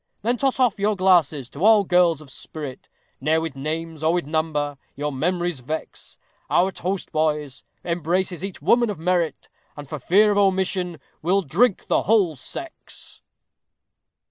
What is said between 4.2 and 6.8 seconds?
number, your memories vex; Our